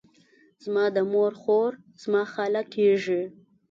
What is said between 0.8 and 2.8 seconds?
د مور خور، زما خاله